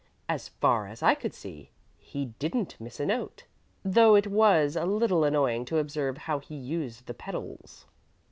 [0.27, 1.69] As far as I could see,
[1.99, 3.43] he didn't miss a note,
[3.85, 7.85] though it was a little annoying to observe how he used the pedals."